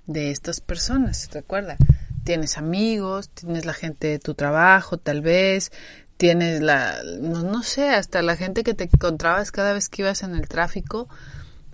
[0.07, 1.30] de estas personas.
[1.33, 1.76] Recuerda,
[2.24, 5.70] tienes amigos, tienes la gente de tu trabajo, tal vez,
[6.16, 10.35] tienes la, no, sé, hasta la gente que te encontrabas cada vez que ibas en
[10.35, 11.09] el tráfico,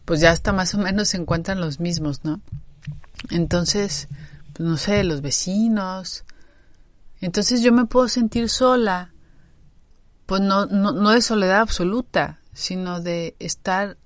[0.05, 2.41] pues ya hasta más o menos se encuentran los mismos, ¿no?
[3.31, 4.09] Entonces,
[4.53, 6.25] pues no sé, los vecinos.
[7.21, 9.13] Entonces yo me puedo sentir sola,
[10.27, 13.97] pues no, no, no de soledad absoluta, sino de estar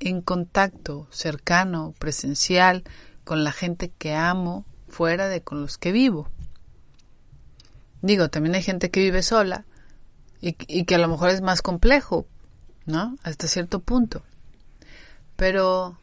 [0.00, 2.84] en contacto cercano, presencial,
[3.24, 6.28] con la gente que amo fuera de con los que vivo.
[8.02, 9.64] Digo, también hay gente que vive sola
[10.40, 12.26] y, que a lo mejor es más complejo,
[12.84, 13.16] ¿no?
[13.22, 14.22] Hasta cierto punto.
[15.36, 15.98] Pero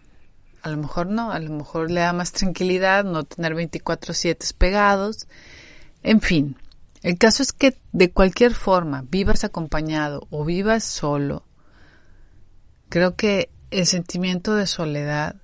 [0.61, 5.27] a lo mejor no, a lo mejor le da más tranquilidad no tener 24/7 pegados.
[6.03, 6.57] En fin,
[7.01, 11.43] el caso es que de cualquier forma, vivas acompañado o vivas solo,
[12.89, 15.35] creo que el sentimiento de soledad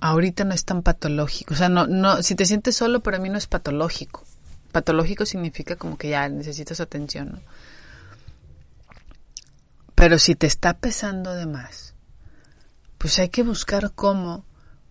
[0.00, 1.54] ahorita no es tan patológico.
[1.54, 4.24] O sea, no, no, si te sientes solo, para mí no es patológico.
[4.72, 7.40] Patológico significa como que ya necesitas atención, ¿no?
[9.94, 11.94] Pero si te está pesando de más,
[12.98, 14.44] pues hay que buscar cómo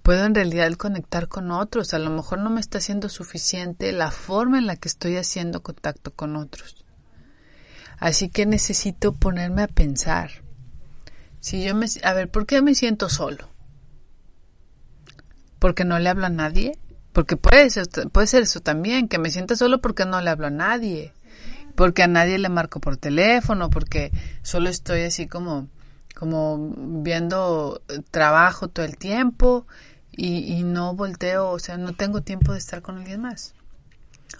[0.03, 1.93] puedo en realidad conectar con otros.
[1.93, 5.63] A lo mejor no me está siendo suficiente la forma en la que estoy haciendo
[5.63, 6.85] contacto con otros.
[7.97, 10.31] Así que necesito ponerme a pensar.
[11.39, 13.51] Si yo me, a ver, ¿por qué me siento solo?
[15.61, 16.77] porque no le hablo a nadie.
[17.13, 20.47] Porque puede ser, puede ser eso también, que me sienta solo porque no le hablo
[20.47, 21.13] a nadie.
[21.75, 24.11] Porque a nadie le marco por teléfono, porque
[24.41, 25.69] solo estoy así como,
[26.21, 27.81] como viendo
[28.11, 29.65] trabajo todo el tiempo
[30.11, 33.55] y, y no volteo, o sea, no tengo tiempo de estar con alguien más.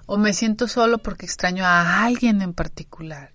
[0.06, 3.32] O me siento solo porque extraño a alguien en particular.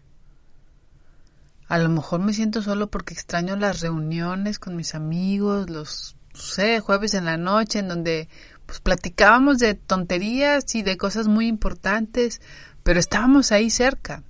[1.66, 6.14] A lo mejor me siento solo porque extraño las reuniones con mis amigos, los
[6.84, 8.28] jueves en la noche, en donde
[8.64, 12.40] pues platicábamos de tonterías y de cosas muy importantes,
[12.84, 14.22] pero estábamos ahí cerca.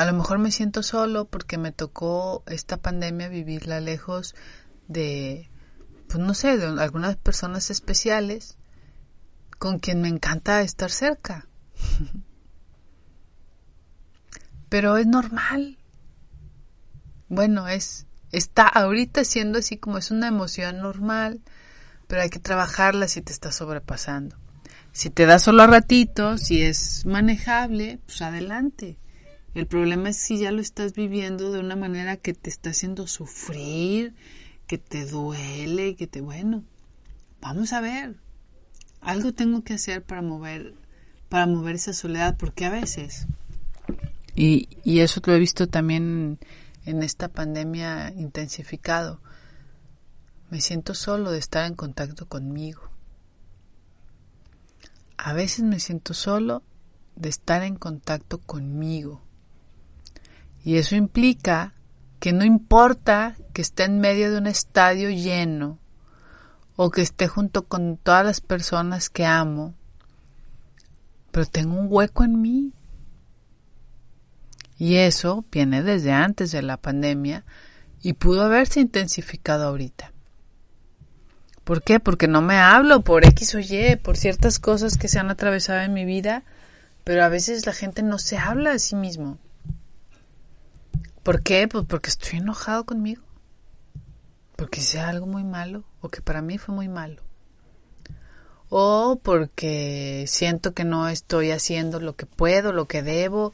[0.00, 4.34] A lo mejor me siento solo porque me tocó esta pandemia vivirla lejos
[4.88, 5.50] de,
[6.08, 8.56] pues no sé, de algunas personas especiales
[9.58, 11.46] con quien me encanta estar cerca.
[14.70, 15.76] Pero es normal.
[17.28, 21.42] Bueno, es está ahorita siendo así como es una emoción normal,
[22.06, 24.38] pero hay que trabajarla si te está sobrepasando.
[24.92, 28.96] Si te da solo a ratito, si es manejable, pues adelante.
[29.54, 33.06] El problema es si ya lo estás viviendo de una manera que te está haciendo
[33.06, 34.14] sufrir,
[34.66, 36.62] que te duele, que te, bueno,
[37.40, 38.16] vamos a ver.
[39.00, 40.74] Algo tengo que hacer para mover,
[41.28, 43.26] para mover esa soledad, porque a veces,
[44.34, 46.38] y, y eso lo he visto también
[46.84, 49.20] en esta pandemia intensificado.
[50.50, 52.82] Me siento solo de estar en contacto conmigo.
[55.16, 56.62] A veces me siento solo
[57.16, 59.20] de estar en contacto conmigo.
[60.64, 61.74] Y eso implica
[62.18, 65.78] que no importa que esté en medio de un estadio lleno
[66.76, 69.74] o que esté junto con todas las personas que amo,
[71.30, 72.72] pero tengo un hueco en mí
[74.80, 77.44] y eso viene desde antes de la pandemia
[78.00, 80.12] y pudo haberse intensificado ahorita.
[81.64, 82.00] ¿Por qué?
[82.00, 85.80] Porque no me hablo por X o Y, por ciertas cosas que se han atravesado
[85.80, 86.44] en mi vida,
[87.04, 89.38] pero a veces la gente no se habla a sí mismo.
[91.22, 91.68] ¿Por qué?
[91.68, 93.22] Pues porque estoy enojado conmigo.
[94.56, 97.22] Porque sea algo muy malo o que para mí fue muy malo.
[98.68, 103.52] O porque siento que no estoy haciendo lo que puedo, lo que debo,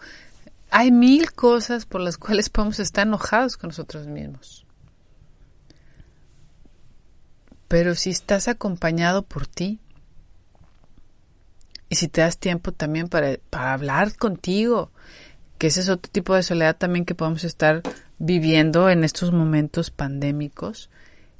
[0.71, 4.67] hay mil cosas por las cuales podemos estar enojados con nosotros mismos.
[7.69, 9.81] Pero si estás acompañado por ti,
[11.89, 14.91] y si te das tiempo también para, hablar contigo,
[15.59, 17.83] que ese es otro tipo de soledad también que podemos estar
[18.19, 20.91] viviendo en estos momentos pandémicos,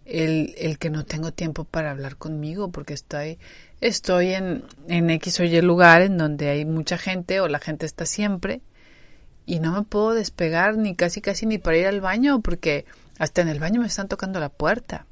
[0.05, 3.39] el, el, que no tengo tiempo para hablar conmigo porque estoy,
[3.81, 7.87] estoy en, en X o Y lugar en donde hay mucha gente o la gente
[7.87, 8.61] está siempre
[9.47, 12.85] y no me puedo despegar ni casi casi ni para ir al baño porque
[13.19, 15.07] hasta en el baño me están tocando la puerta.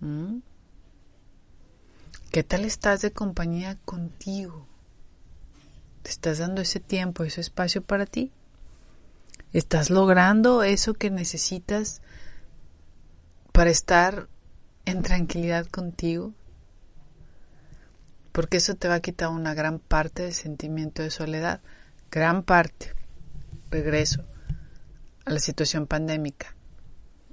[0.00, 0.38] ¿Mm?
[2.32, 4.69] ¿Qué tal estás de compañía contigo?
[6.10, 8.32] ¿Te estás dando ese tiempo, ese espacio para ti?
[9.52, 12.02] ¿Estás logrando eso que necesitas
[13.52, 14.26] para estar
[14.86, 16.34] en tranquilidad contigo?
[18.32, 21.60] Porque eso te va a quitar una gran parte del sentimiento de soledad
[22.10, 22.92] gran parte,
[23.70, 24.24] regreso
[25.26, 26.56] a la situación pandémica,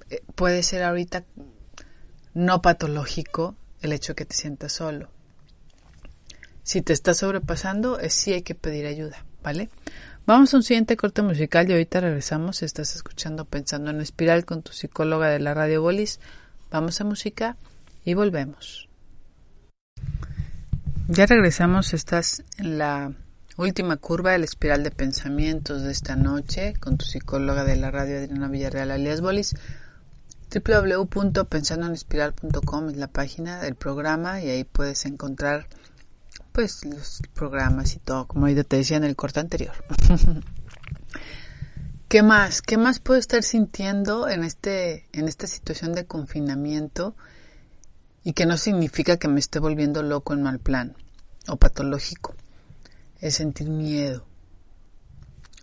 [0.08, 1.24] eh, puede ser ahorita
[2.32, 5.17] no patológico el hecho que te sientas solo.
[6.68, 9.70] Si te estás sobrepasando, es sí hay que pedir ayuda, ¿vale?
[10.26, 12.62] Vamos a un siguiente corte musical y ahorita regresamos.
[12.62, 16.20] Estás escuchando Pensando en Espiral con tu psicóloga de la Radio Bolis.
[16.70, 17.56] Vamos a música
[18.04, 18.86] y volvemos.
[21.06, 23.14] Ya regresamos, estás en la
[23.56, 27.90] Última curva de la espiral de pensamientos de esta noche con tu psicóloga de la
[27.90, 29.56] radio Adriana Villarreal alias Bolis.
[30.54, 35.66] www.pensandoenespiral.com es la página del programa y ahí puedes encontrar
[36.58, 39.76] pues los programas y todo, como ya te decía en el corte anterior.
[42.08, 42.62] ¿Qué más?
[42.62, 47.14] ¿Qué más puedo estar sintiendo en este en esta situación de confinamiento
[48.24, 50.96] y que no significa que me esté volviendo loco en mal plan
[51.46, 52.34] o patológico?
[53.20, 54.26] es sentir miedo.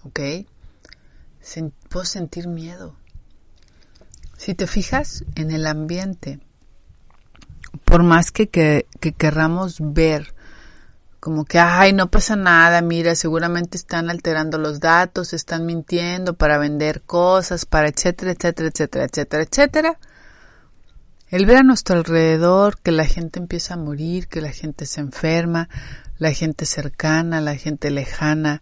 [0.04, 0.22] ¿Ok?
[1.90, 2.96] puedo sentir miedo.
[4.38, 6.40] Si te fijas en el ambiente,
[7.84, 10.35] por más que, que, que querramos ver
[11.26, 16.60] como que, ay, no pasa nada, mira, seguramente están alterando los datos, están mintiendo para
[16.60, 20.00] vender cosas, para etcétera, etcétera, etcétera, etcétera, etcétera.
[21.30, 25.02] El ver a nuestro alrededor que la gente empieza a morir, que la gente se
[25.02, 25.68] enferma,
[26.20, 28.62] la gente cercana, la gente lejana,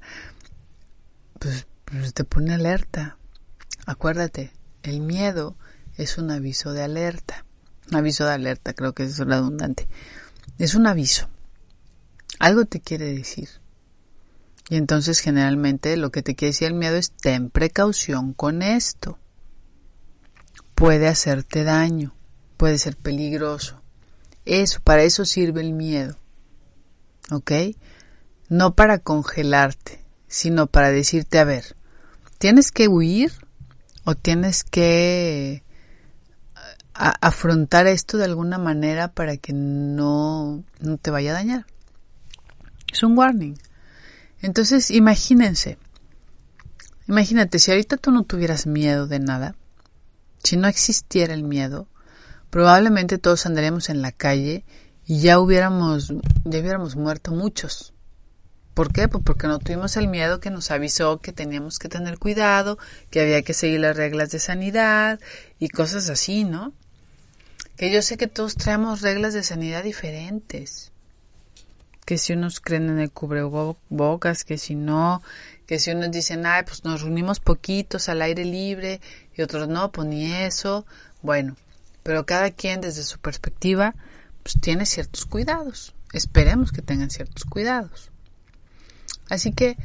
[1.40, 3.18] pues, pues, te pone alerta.
[3.86, 5.58] Acuérdate, el miedo
[5.98, 7.44] es un aviso de alerta.
[7.92, 9.90] Un aviso de alerta, creo que es redundante.
[10.58, 11.28] Es un aviso.
[12.40, 13.50] Algo te quiere decir.
[14.70, 19.20] Y entonces generalmente lo que te quiere decir el miedo es ten precaución con esto.
[20.76, 22.16] Puede hacerte daño,
[22.58, 23.82] puede ser peligroso.
[24.46, 26.18] Eso, para eso sirve el miedo.
[27.32, 27.52] ¿ok?
[28.50, 31.76] No para congelarte, sino para decirte, a ver,
[32.38, 33.32] tienes que huir
[34.04, 35.64] o tienes que
[36.94, 41.66] afrontar esto de alguna manera para que no, no te vaya a dañar.
[42.94, 43.56] Es un warning.
[44.44, 45.80] Entonces, imagínense,
[47.08, 49.56] imagínate, si ahorita tú no tuvieras miedo de nada,
[50.44, 51.88] si no existiera el miedo,
[52.52, 54.64] probablemente todos andaríamos en la calle
[55.08, 56.14] y ya hubiéramos,
[56.46, 57.96] ya hubiéramos muerto muchos.
[58.76, 59.08] ¿Por qué?
[59.08, 62.78] Pues porque no tuvimos el miedo que nos avisó que teníamos que tener cuidado,
[63.10, 65.20] que había que seguir las reglas de sanidad
[65.58, 66.74] y cosas así, ¿no?
[67.76, 70.93] Que yo sé que todos traemos reglas de sanidad diferentes.
[72.06, 75.22] Que si unos creen en el cubrebocas, que si no,
[75.66, 79.00] que si unos dicen, ay, pues nos reunimos poquitos al aire libre
[79.36, 80.86] y otros no, pues ni eso.
[81.22, 81.56] Bueno,
[82.04, 83.96] pero cada quien desde su perspectiva
[84.44, 85.94] pues tiene ciertos cuidados.
[86.12, 88.12] Esperemos que tengan ciertos cuidados.
[89.30, 89.78] Así que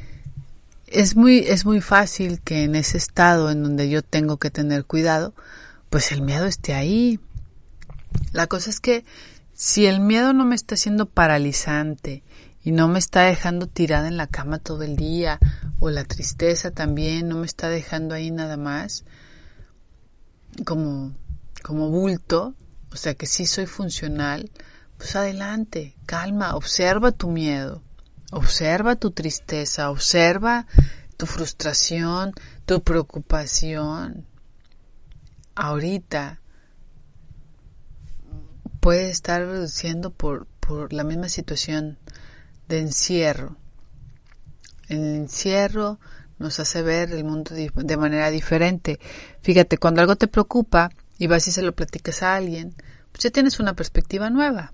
[0.88, 4.84] es muy, es muy fácil que en ese estado en donde yo tengo que tener
[4.84, 5.32] cuidado,
[5.90, 7.20] pues el miedo esté ahí.
[8.32, 9.04] La cosa es que
[9.60, 12.22] si el miedo no me está haciendo paralizante
[12.62, 15.40] y no me está dejando tirada en la cama todo el día,
[15.80, 19.04] o la tristeza también no me está dejando ahí nada más,
[20.64, 21.12] como,
[21.64, 22.54] como bulto,
[22.92, 24.48] o sea que sí soy funcional,
[24.96, 27.82] pues adelante, calma, observa tu miedo,
[28.30, 30.68] observa tu tristeza, observa
[31.16, 32.32] tu frustración,
[32.64, 34.24] tu preocupación.
[35.56, 36.40] Ahorita
[38.88, 41.98] puede estar siendo por, por la misma situación
[42.68, 43.58] de encierro.
[44.88, 46.00] El encierro
[46.38, 48.98] nos hace ver el mundo de manera diferente.
[49.42, 52.76] Fíjate, cuando algo te preocupa, y vas y se lo platicas a alguien,
[53.12, 54.72] pues ya tienes una perspectiva nueva.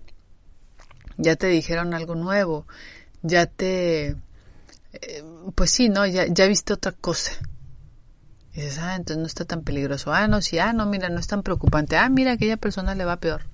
[1.16, 2.68] Ya te dijeron algo nuevo,
[3.22, 4.14] ya te...
[4.92, 5.24] Eh,
[5.56, 6.06] pues sí, ¿no?
[6.06, 7.32] Ya, ya viste otra cosa.
[8.52, 10.12] Y dices, ah, entonces no está tan peligroso.
[10.12, 11.96] Ah, no, sí, ah, no, mira, no es tan preocupante.
[11.96, 13.48] Ah, mira, aquella persona le va peor.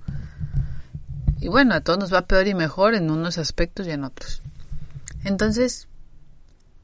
[1.39, 4.41] Y bueno, a todos nos va peor y mejor en unos aspectos y en otros.
[5.23, 5.87] Entonces,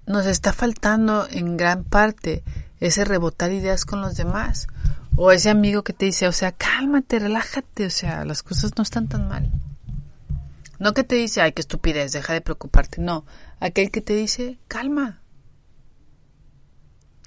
[0.05, 2.43] nos está faltando en gran parte
[2.79, 4.67] ese rebotar ideas con los demás.
[5.15, 8.83] O ese amigo que te dice, o sea, cálmate, relájate, o sea, las cosas no
[8.83, 9.51] están tan mal.
[10.79, 13.01] No que te dice, ay, qué estupidez, deja de preocuparte.
[13.01, 13.25] No,
[13.59, 15.21] aquel que te dice, calma,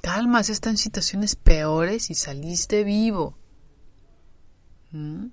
[0.00, 3.36] Calma, has estado en situaciones peores y saliste vivo.
[4.92, 5.26] ¿Mm?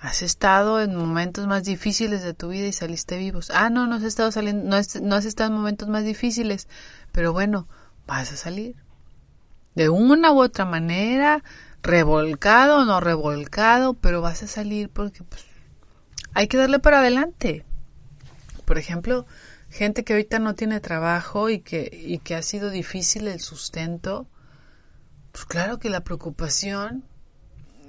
[0.00, 3.50] Has estado en momentos más difíciles de tu vida y saliste vivos.
[3.52, 6.68] Ah, no, no has estado saliendo, no has, no has estado en momentos más difíciles,
[7.10, 7.66] pero bueno,
[8.06, 8.76] vas a salir.
[9.74, 11.42] De una u otra manera,
[11.82, 15.44] revolcado o no revolcado, pero vas a salir porque pues,
[16.32, 17.64] hay que darle para adelante.
[18.64, 19.26] Por ejemplo,
[19.68, 24.28] gente que ahorita no tiene trabajo y que, y que ha sido difícil el sustento,
[25.32, 27.04] pues claro que la preocupación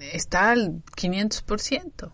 [0.01, 2.11] está al 500%.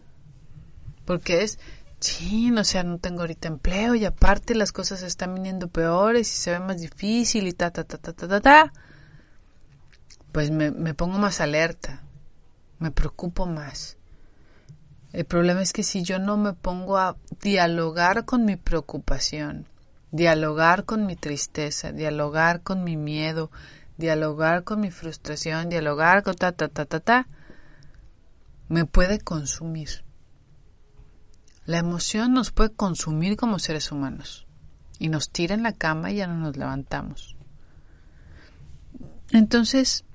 [1.06, 1.60] Porque es,
[2.00, 6.38] sí, o sea, no tengo ahorita empleo y aparte las cosas están viniendo peores y
[6.38, 8.74] se ve más difícil y ta, ta, ta, ta, ta, ta, ta.
[10.32, 12.04] Pues me, me pongo más alerta,
[12.80, 13.98] me preocupo más.
[15.14, 19.66] El problema es que si yo no me pongo a dialogar con mi preocupación,
[20.12, 23.50] dialogar con mi tristeza, dialogar con mi miedo,
[23.98, 27.28] dialogar con mi frustración, dialogar con ta, ta, ta, ta, ta,
[28.68, 30.04] me puede consumir.
[31.66, 34.46] La emoción nos puede consumir como seres humanos
[35.00, 37.36] y nos tira en la cama y ya no nos levantamos.
[39.32, 40.06] Entonces,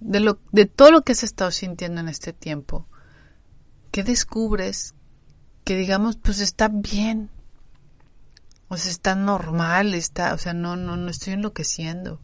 [0.00, 2.86] de, lo, de todo lo que has estado sintiendo en este tiempo,
[3.90, 4.94] ¿qué descubres
[5.64, 7.30] que digamos, pues está bien?
[8.68, 12.20] O sea, está normal, está, o sea, no, no, no estoy enloqueciendo.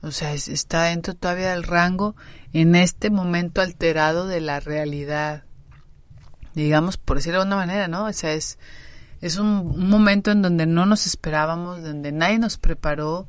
[0.00, 2.14] O sea, está dentro todavía del rango
[2.52, 5.44] en este momento alterado de la realidad.
[6.54, 8.04] Digamos, por decirlo de alguna manera, ¿no?
[8.04, 8.58] O sea, es,
[9.20, 13.28] es un, momento en donde no nos esperábamos, donde nadie nos preparó,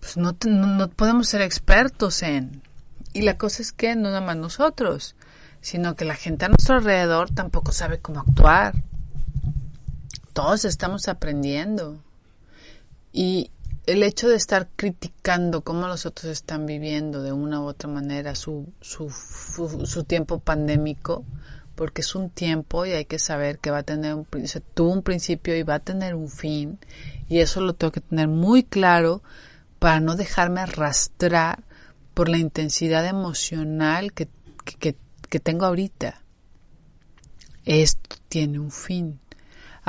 [0.00, 2.62] pues no, no, podemos ser expertos en.
[3.12, 5.14] Y la cosa es que no nada más nosotros,
[5.60, 8.74] sino que la gente a nuestro alrededor tampoco sabe cómo actuar.
[10.32, 12.02] Todos estamos aprendiendo.
[13.12, 13.50] Y,
[13.86, 18.34] el hecho de estar criticando cómo los otros están viviendo de una u otra manera
[18.34, 21.24] su, su, su, tiempo pandémico,
[21.74, 24.26] porque es un tiempo y hay que saber que va a tener un,
[24.74, 26.78] tuvo un principio y va a tener un fin,
[27.28, 29.22] y eso lo tengo que tener muy claro
[29.78, 31.64] para no dejarme arrastrar
[32.12, 34.28] por la intensidad emocional que,
[34.78, 34.94] que,
[35.28, 36.22] que tengo ahorita.
[37.64, 39.20] Esto tiene un fin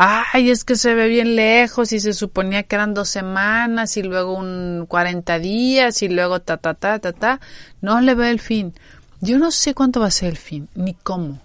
[0.03, 4.01] ay, es que se ve bien lejos y se suponía que eran dos semanas y
[4.01, 7.39] luego un 40 días y luego ta, ta, ta, ta, ta.
[7.81, 8.73] No le veo el fin.
[9.19, 11.39] Yo no sé cuánto va a ser el fin, ni cómo,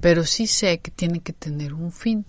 [0.00, 2.24] pero sí sé que tiene que tener un fin.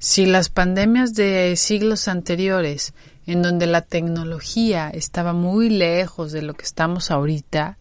[0.00, 2.94] Si las pandemias de siglos anteriores,
[3.28, 7.78] en donde la tecnología estaba muy lejos de lo que estamos ahorita,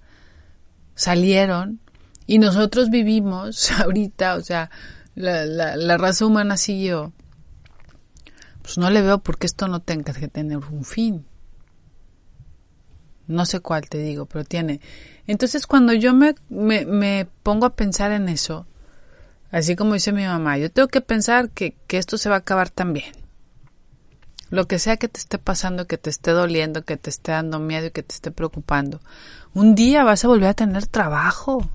[0.93, 1.79] salieron
[2.27, 4.69] y nosotros vivimos ahorita, o sea,
[5.19, 7.11] la, la, la raza humana siguió,
[8.61, 11.25] pues no le veo por qué esto no tenga que tener un fin.
[13.27, 14.79] No sé cuál te digo, pero tiene.
[15.27, 18.65] Entonces cuando yo me, me, me pongo a pensar en eso,
[19.51, 22.39] así como dice mi mamá, yo tengo que pensar que, que esto se va a
[22.39, 23.11] acabar también.
[24.49, 27.59] Lo que sea que te esté pasando, que te esté doliendo, que te esté dando
[27.59, 29.01] miedo y que te esté preocupando,
[29.53, 31.69] un día vas a volver a tener trabajo.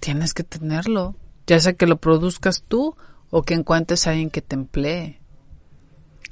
[0.00, 1.14] Tienes que tenerlo
[1.48, 2.94] ya sea que lo produzcas tú
[3.30, 5.18] o que encuentres a alguien que te emplee.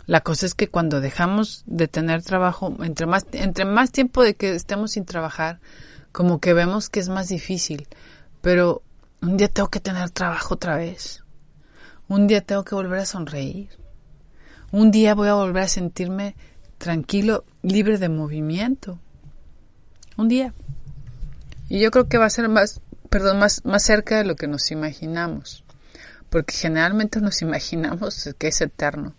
[0.05, 4.35] La cosa es que cuando dejamos de tener trabajo, entre más, entre más tiempo de
[4.35, 5.59] que estemos sin trabajar,
[6.13, 7.89] como que vemos que es más difícil.
[8.43, 8.83] Pero
[9.23, 11.25] un día tengo que tener trabajo otra vez.
[12.09, 13.71] Un día tengo que volver a sonreír.
[14.71, 16.37] Un día voy a volver a sentirme
[16.77, 19.01] tranquilo, libre de movimiento.
[20.19, 20.53] Un día.
[21.71, 24.49] Y yo creo que va a ser más perdón, más, más cerca de lo que
[24.49, 25.65] nos imaginamos.
[26.31, 29.15] Porque generalmente nos imaginamos que es eterno.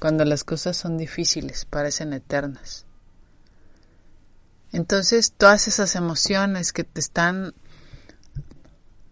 [0.00, 2.84] Cuando las cosas son difíciles, parecen eternas.
[4.72, 7.54] Entonces, todas esas emociones que te están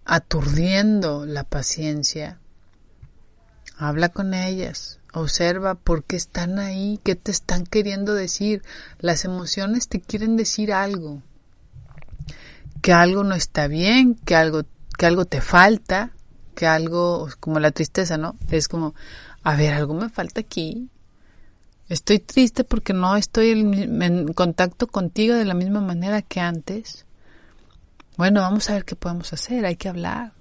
[0.04, 2.40] aturdiendo la paciencia,
[3.76, 8.62] habla con ellas, observa por qué están ahí, qué te están queriendo decir.
[8.98, 11.22] Las emociones te quieren decir algo
[12.82, 14.64] que algo no está bien, que algo,
[14.98, 16.10] que algo te falta,
[16.54, 18.36] que algo, como la tristeza, ¿no?
[18.50, 18.94] Es como,
[19.44, 20.90] a ver, algo me falta aquí.
[21.88, 27.06] Estoy triste porque no estoy en, contacto contigo de la misma manera que antes.
[28.16, 29.64] Bueno, vamos a ver qué podemos hacer.
[29.64, 30.32] Hay que hablar.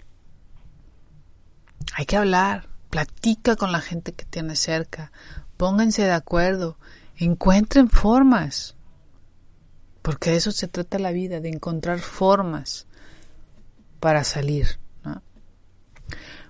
[1.93, 2.67] Hay que hablar.
[2.89, 5.11] Platica con la gente que tiene cerca.
[5.57, 6.77] Pónganse de acuerdo.
[7.17, 8.75] Encuentren formas
[10.01, 12.87] porque de eso se trata la vida, de encontrar formas
[13.99, 14.79] para salir.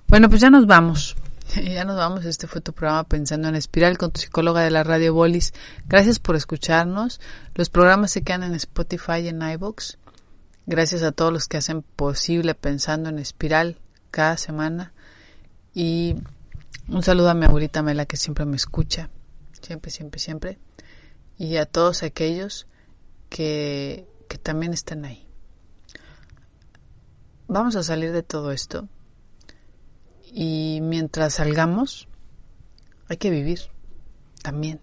[0.07, 1.15] Bueno, pues ya nos vamos.
[1.55, 2.25] ya nos vamos.
[2.25, 5.53] Este fue tu programa Pensando en Espiral con tu psicóloga de la radio Bolis.
[5.87, 7.21] Gracias por escucharnos.
[7.55, 9.97] Los programas se quedan en Spotify y en iBox.
[10.65, 13.77] Gracias a todos los que hacen posible Pensando en Espiral
[14.11, 14.93] cada semana.
[15.73, 16.15] Y
[16.87, 19.09] un saludo a mi abuelita Mela que siempre me escucha.
[19.61, 20.59] Siempre, siempre, siempre.
[21.37, 22.67] Y a todos aquellos
[23.31, 25.25] que, que también están ahí.
[27.47, 28.87] Vamos a salir de todo esto
[30.31, 32.07] y mientras salgamos,
[33.07, 33.61] hay que vivir
[34.43, 34.81] también.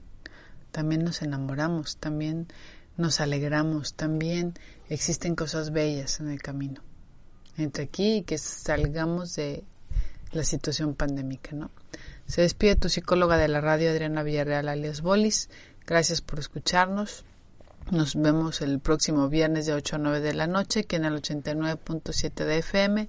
[0.72, 2.48] También nos enamoramos, también
[2.96, 4.54] nos alegramos, también
[4.88, 6.82] existen cosas bellas en el camino.
[7.56, 9.62] Entre aquí y que salgamos de
[10.32, 11.70] la situación pandémica, ¿no?
[12.26, 15.48] Se despide tu psicóloga de la radio, Adriana Villarreal, alias Bolis.
[15.86, 17.24] Gracias por escucharnos.
[17.90, 21.22] Nos vemos el próximo viernes de 8 a 9 de la noche, que en el
[21.22, 23.08] 89.7 de FM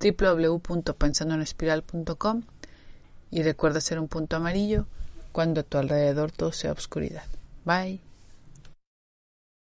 [0.00, 2.42] www.pensandoenespiral.com
[3.32, 4.86] y recuerda ser un punto amarillo
[5.32, 7.24] cuando a tu alrededor todo sea oscuridad.
[7.64, 8.00] Bye.